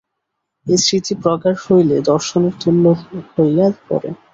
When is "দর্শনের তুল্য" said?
2.11-2.85